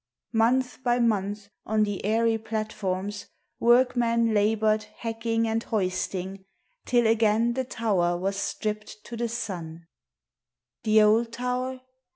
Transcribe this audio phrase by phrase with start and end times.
[0.33, 3.27] Month by month on the airy platforms
[3.59, 6.43] Workmen labour'd hacking and hoisting
[6.87, 9.85] Till again the tower was stript to the sun:
[10.85, 11.81] The old tow'r?